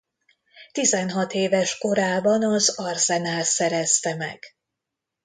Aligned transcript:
Tizenhat 0.71 1.33
éves 1.33 1.77
korában 1.77 2.43
az 2.43 2.69
Arsenal 2.69 3.43
szerezte 3.43 4.15
meg. 4.15 4.43